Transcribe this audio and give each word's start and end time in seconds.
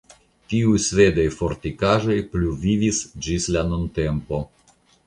Tiuj 0.53 0.79
svedaj 0.85 1.27
fortikaĵoj 1.35 2.17
pluvivis 2.33 3.07
ĝis 3.29 3.51
la 3.59 3.67
nuntempo. 3.73 4.43